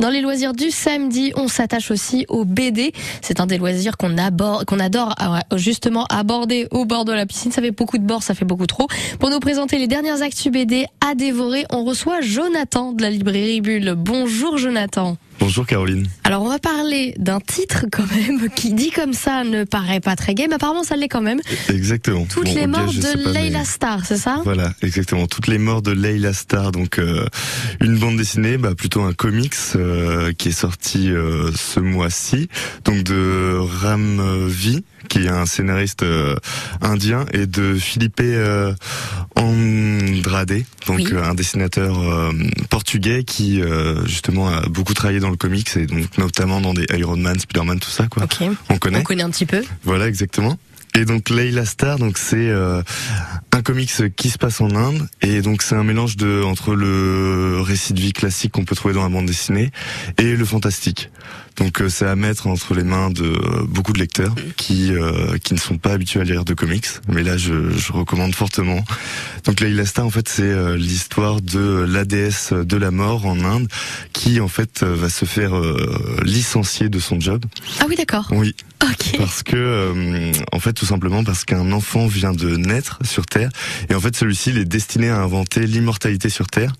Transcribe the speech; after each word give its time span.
Dans 0.00 0.10
les 0.10 0.20
loisirs 0.20 0.52
du 0.52 0.70
samedi, 0.70 1.32
on 1.34 1.48
s'attache 1.48 1.90
aussi 1.90 2.24
au 2.28 2.44
BD. 2.44 2.92
C'est 3.20 3.40
un 3.40 3.46
des 3.46 3.58
loisirs 3.58 3.96
qu'on 3.96 4.14
qu'on 4.64 4.78
adore 4.78 5.14
ah 5.18 5.40
justement 5.56 6.04
aborder 6.04 6.68
au 6.70 6.84
bord 6.84 7.04
de 7.04 7.10
la 7.10 7.26
piscine. 7.26 7.50
Ça 7.50 7.60
fait 7.60 7.72
beaucoup 7.72 7.98
de 7.98 8.04
bord, 8.04 8.22
ça 8.22 8.36
fait 8.36 8.44
beaucoup 8.44 8.68
trop. 8.68 8.86
Pour 9.18 9.28
nous 9.28 9.40
présenter 9.40 9.76
les 9.76 9.88
dernières 9.88 10.22
actus 10.22 10.52
BD 10.52 10.86
à 11.04 11.16
dévorer, 11.16 11.64
on 11.70 11.82
reçoit 11.82 12.20
Jonathan 12.20 12.92
de 12.92 13.02
la 13.02 13.10
librairie 13.10 13.60
Bulle. 13.60 13.96
Bonjour 13.96 14.56
Jonathan. 14.56 15.16
Bonjour 15.48 15.64
Caroline. 15.64 16.06
Alors 16.24 16.42
on 16.42 16.48
va 16.50 16.58
parler 16.58 17.14
d'un 17.16 17.40
titre 17.40 17.86
quand 17.90 18.04
même 18.14 18.50
qui 18.54 18.74
dit 18.74 18.90
comme 18.90 19.14
ça 19.14 19.44
ne 19.44 19.64
paraît 19.64 19.98
pas 19.98 20.14
très 20.14 20.34
gay, 20.34 20.46
mais 20.46 20.56
apparemment 20.56 20.82
ça 20.82 20.94
l'est 20.94 21.08
quand 21.08 21.22
même. 21.22 21.40
Exactement. 21.70 22.26
Toutes 22.26 22.52
les 22.52 22.66
morts 22.66 22.92
de 22.92 23.32
Leila 23.32 23.64
Star, 23.64 24.04
c'est 24.04 24.18
ça? 24.18 24.42
Voilà, 24.44 24.74
exactement. 24.82 25.26
Toutes 25.26 25.46
les 25.46 25.56
morts 25.56 25.80
de 25.80 25.92
Leila 25.92 26.34
Star, 26.34 26.70
donc 26.70 26.98
euh, 26.98 27.24
une 27.80 27.96
bande 27.98 28.18
dessinée, 28.18 28.58
bah, 28.58 28.74
plutôt 28.74 29.00
un 29.00 29.14
comics 29.14 29.54
euh, 29.74 30.34
qui 30.34 30.48
est 30.50 30.52
sorti 30.52 31.10
euh, 31.10 31.50
ce 31.56 31.80
mois-ci, 31.80 32.50
donc 32.84 33.02
de 33.04 33.56
Ram 33.58 34.48
V 34.48 34.84
qui 35.08 35.20
est 35.20 35.28
un 35.28 35.46
scénariste 35.46 36.04
indien, 36.82 37.24
et 37.32 37.46
de 37.46 37.76
Philippe 37.76 38.20
Andrade, 39.38 40.64
donc 40.86 41.12
un 41.12 41.34
dessinateur 41.34 42.32
portugais 42.70 43.24
qui 43.24 43.62
justement 44.04 44.48
a 44.48 44.68
beaucoup 44.68 44.94
travaillé 44.94 45.20
dans 45.20 45.30
le 45.30 45.36
comics 45.36 45.76
et 45.76 45.86
donc 45.86 46.18
notamment 46.18 46.60
dans 46.60 46.74
des 46.74 46.86
Iron 46.96 47.16
Man, 47.16 47.38
Spider-Man, 47.38 47.78
tout 47.80 47.90
ça 47.90 48.08
quoi. 48.08 48.24
On 48.68 48.78
connaît. 48.78 48.98
On 48.98 49.02
connaît 49.02 49.22
un 49.22 49.30
petit 49.30 49.46
peu. 49.46 49.64
Voilà 49.84 50.08
exactement. 50.08 50.58
Et 50.94 51.04
donc 51.04 51.30
Layla 51.30 51.64
Star, 51.64 51.98
donc 51.98 52.18
c'est 52.18 52.48
euh, 52.48 52.82
un 53.52 53.62
comics 53.62 54.14
qui 54.16 54.30
se 54.30 54.38
passe 54.38 54.60
en 54.60 54.74
Inde 54.74 55.06
et 55.22 55.42
donc 55.42 55.62
c'est 55.62 55.76
un 55.76 55.84
mélange 55.84 56.16
de 56.16 56.42
entre 56.42 56.74
le 56.74 57.60
récit 57.60 57.92
de 57.92 58.00
vie 58.00 58.12
classique 58.12 58.52
qu'on 58.52 58.64
peut 58.64 58.74
trouver 58.74 58.94
dans 58.94 59.02
la 59.02 59.08
bande 59.08 59.26
dessinée 59.26 59.70
et 60.16 60.34
le 60.34 60.44
fantastique. 60.44 61.10
Donc 61.56 61.80
euh, 61.80 61.88
c'est 61.88 62.06
à 62.06 62.16
mettre 62.16 62.46
entre 62.46 62.74
les 62.74 62.84
mains 62.84 63.10
de 63.10 63.24
euh, 63.24 63.64
beaucoup 63.68 63.92
de 63.92 63.98
lecteurs 63.98 64.34
qui 64.56 64.92
qui 65.44 65.54
ne 65.54 65.58
sont 65.58 65.78
pas 65.78 65.92
habitués 65.92 66.20
à 66.20 66.24
lire 66.24 66.44
de 66.44 66.54
comics, 66.54 66.86
mais 67.08 67.22
là 67.22 67.36
je, 67.36 67.70
je 67.70 67.92
recommande 67.92 68.34
fortement. 68.34 68.84
Donc 69.44 69.60
Layla 69.60 69.86
Star 69.86 70.06
en 70.06 70.10
fait 70.10 70.28
c'est 70.28 70.76
l'histoire 70.76 71.40
de 71.40 71.86
la 71.88 72.04
déesse 72.04 72.52
de 72.52 72.76
la 72.76 72.90
mort 72.90 73.26
en 73.26 73.38
Inde 73.44 73.68
qui 74.12 74.40
en 74.40 74.48
fait 74.48 74.82
va 74.82 75.08
se 75.08 75.24
faire 75.26 75.52
licencier 76.22 76.88
de 76.88 76.98
son 76.98 77.20
job. 77.20 77.44
Ah 77.80 77.84
oui 77.88 77.94
d'accord. 77.96 78.28
Oui. 78.32 78.54
Ok. 78.82 79.16
Parce 79.18 79.42
que 79.42 80.32
en 80.52 80.60
fait 80.60 80.77
tout 80.78 80.86
simplement 80.86 81.24
parce 81.24 81.44
qu'un 81.44 81.72
enfant 81.72 82.06
vient 82.06 82.32
de 82.32 82.56
naître 82.56 83.00
sur 83.04 83.26
Terre 83.26 83.50
et 83.90 83.94
en 83.94 84.00
fait 84.00 84.14
celui-ci 84.14 84.50
il 84.50 84.58
est 84.58 84.64
destiné 84.64 85.08
à 85.08 85.20
inventer 85.20 85.66
l'immortalité 85.66 86.28
sur 86.28 86.46
Terre. 86.46 86.72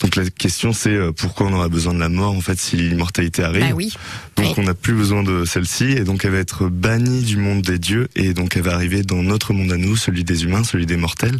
Donc 0.00 0.16
la 0.16 0.28
question 0.28 0.72
c'est 0.72 0.90
euh, 0.90 1.12
pourquoi 1.12 1.46
on 1.46 1.52
aura 1.52 1.68
besoin 1.68 1.94
de 1.94 2.00
la 2.00 2.08
mort 2.08 2.32
en 2.32 2.40
fait 2.40 2.58
si 2.58 2.76
l'immortalité 2.76 3.44
arrive? 3.44 3.62
Bah 3.62 3.74
oui. 3.74 3.94
Donc 4.36 4.58
on 4.58 4.64
n'a 4.64 4.74
plus 4.74 4.94
besoin 4.94 5.22
de 5.22 5.44
celle-ci 5.44 5.84
et 5.84 6.00
donc 6.00 6.24
elle 6.24 6.32
va 6.32 6.38
être 6.38 6.68
bannie 6.68 7.22
du 7.22 7.36
monde 7.36 7.62
des 7.62 7.78
dieux 7.78 8.08
et 8.16 8.34
donc 8.34 8.56
elle 8.56 8.62
va 8.62 8.74
arriver 8.74 9.02
dans 9.02 9.22
notre 9.22 9.52
monde 9.52 9.70
à 9.70 9.76
nous, 9.76 9.96
celui 9.96 10.24
des 10.24 10.44
humains, 10.44 10.64
celui 10.64 10.86
des 10.86 10.96
mortels. 10.96 11.38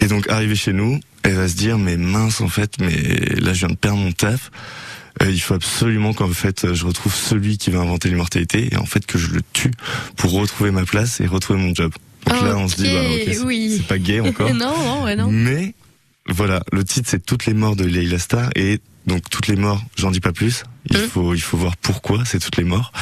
Et 0.00 0.08
donc 0.08 0.28
arriver 0.28 0.56
chez 0.56 0.72
nous, 0.72 0.98
elle 1.22 1.34
va 1.34 1.48
se 1.48 1.54
dire 1.54 1.78
mais 1.78 1.96
mince 1.96 2.40
en 2.40 2.48
fait, 2.48 2.72
mais 2.80 2.90
là 3.40 3.52
je 3.52 3.60
viens 3.60 3.68
de 3.68 3.76
perdre 3.76 3.98
mon 3.98 4.12
taf. 4.12 4.50
Euh, 5.22 5.30
il 5.30 5.40
faut 5.40 5.54
absolument 5.54 6.12
qu'en 6.12 6.28
fait 6.28 6.74
je 6.74 6.84
retrouve 6.86 7.14
celui 7.14 7.56
qui 7.58 7.70
va 7.70 7.80
inventer 7.80 8.08
l'immortalité 8.08 8.68
et 8.72 8.76
en 8.76 8.84
fait 8.84 9.06
que 9.06 9.18
je 9.18 9.28
le 9.28 9.40
tue 9.52 9.70
pour 10.16 10.32
retrouver 10.32 10.70
ma 10.70 10.84
place 10.84 11.20
et 11.20 11.26
retrouver 11.26 11.58
mon 11.58 11.74
job. 11.74 11.92
Donc 12.26 12.42
là 12.42 12.56
on 12.56 12.68
se 12.68 12.76
dit 12.76 12.92
bah, 12.92 13.44
oui. 13.46 13.76
c'est 13.78 13.86
pas 13.86 13.98
gay 13.98 14.20
encore. 14.28 14.52
non, 14.52 14.76
non, 14.76 15.04
ouais, 15.04 15.16
non. 15.16 15.30
Mais 15.30 15.74
voilà, 16.28 16.62
le 16.72 16.84
titre 16.84 17.08
c'est 17.10 17.24
toutes 17.24 17.46
les 17.46 17.54
morts 17.54 17.76
de 17.76 17.84
Leila 17.84 18.18
Star 18.18 18.50
et 18.56 18.80
donc 19.06 19.22
toutes 19.30 19.46
les 19.46 19.56
morts, 19.56 19.82
j'en 19.96 20.10
dis 20.10 20.20
pas 20.20 20.32
plus. 20.32 20.64
Il 20.90 20.98
mmh. 20.98 21.00
faut 21.00 21.34
il 21.34 21.40
faut 21.40 21.56
voir 21.56 21.76
pourquoi 21.76 22.24
c'est 22.24 22.38
toutes 22.38 22.56
les 22.56 22.64
morts. 22.64 22.92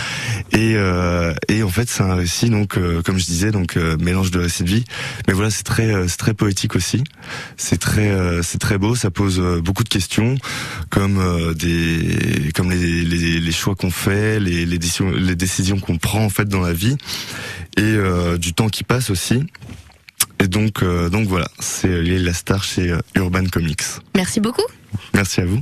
Et 0.52 0.74
euh, 0.76 1.34
et 1.48 1.62
en 1.62 1.68
fait 1.68 1.88
c'est 1.88 2.02
un 2.02 2.14
récit 2.14 2.48
donc 2.48 2.76
euh, 2.78 3.02
comme 3.02 3.18
je 3.18 3.24
disais 3.24 3.50
donc 3.50 3.76
euh, 3.76 3.96
mélange 3.98 4.30
de 4.30 4.38
récits 4.38 4.64
de 4.64 4.68
vie. 4.68 4.84
Mais 5.26 5.34
voilà 5.34 5.50
c'est 5.50 5.64
très 5.64 5.92
euh, 5.94 6.08
c'est 6.08 6.16
très 6.16 6.34
poétique 6.34 6.76
aussi. 6.76 7.04
C'est 7.56 7.78
très 7.78 8.12
c'est 8.42 8.58
très 8.58 8.78
beau. 8.78 8.94
Ça 8.94 9.10
pose 9.10 9.40
beaucoup 9.62 9.84
de 9.84 9.88
questions 9.88 10.36
comme 10.90 11.54
des 11.54 12.50
comme 12.54 12.70
les 12.70 13.02
les, 13.02 13.40
les 13.40 13.52
choix 13.52 13.74
qu'on 13.74 13.90
fait, 13.90 14.40
les 14.40 14.66
les 14.66 14.78
décisions 14.78 15.10
les 15.10 15.36
décisions 15.36 15.78
qu'on 15.78 15.98
prend 15.98 16.24
en 16.24 16.30
fait 16.30 16.48
dans 16.48 16.60
la 16.60 16.72
vie 16.72 16.96
et 17.76 17.96
du 18.38 18.52
temps 18.52 18.68
qui 18.68 18.84
passe 18.84 19.10
aussi. 19.10 19.42
Et 20.40 20.48
donc, 20.48 20.84
donc 20.84 21.26
voilà, 21.28 21.48
c'est 21.58 22.02
la 22.02 22.34
star 22.34 22.62
chez 22.64 22.94
Urban 23.14 23.44
Comics. 23.46 23.82
Merci 24.14 24.40
beaucoup. 24.40 24.64
Merci 25.14 25.40
à 25.40 25.44
vous. 25.46 25.60